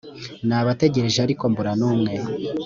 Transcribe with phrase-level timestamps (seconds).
[0.47, 2.13] nabategereje ariko mbura n’umwe.